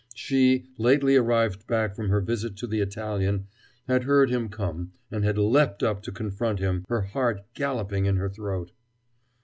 She, 0.15 0.65
lately 0.79 1.15
arrived 1.15 1.67
back 1.67 1.95
from 1.95 2.09
her 2.09 2.21
visit 2.21 2.55
to 2.57 2.65
the 2.65 2.79
Italian, 2.81 3.45
had 3.87 4.05
heard 4.05 4.31
him 4.31 4.49
come, 4.49 4.93
and 5.11 5.23
had 5.23 5.37
leapt 5.37 5.83
up 5.83 6.01
to 6.01 6.11
confront 6.11 6.57
him, 6.57 6.85
her 6.89 7.01
heart 7.01 7.41
galloping 7.53 8.05
in 8.07 8.15
her 8.15 8.29
throat. 8.31 8.71